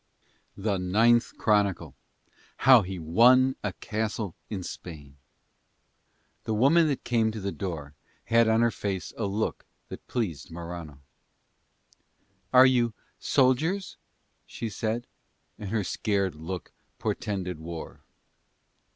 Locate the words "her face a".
8.61-9.25